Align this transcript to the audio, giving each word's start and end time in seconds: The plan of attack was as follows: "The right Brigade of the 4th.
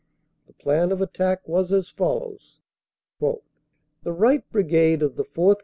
The 0.47 0.53
plan 0.53 0.91
of 0.91 0.99
attack 0.99 1.47
was 1.47 1.71
as 1.71 1.89
follows: 1.89 2.59
"The 3.19 3.37
right 4.11 4.41
Brigade 4.51 5.03
of 5.03 5.15
the 5.15 5.25
4th. 5.25 5.57